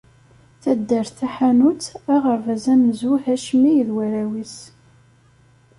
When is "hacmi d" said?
3.23-3.89